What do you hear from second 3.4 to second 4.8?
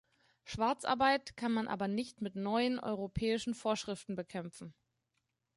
Vorschriften bekämpfen.